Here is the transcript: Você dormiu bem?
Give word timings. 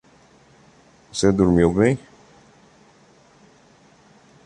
Você 1.11 1.31
dormiu 1.31 1.71
bem? 1.75 1.99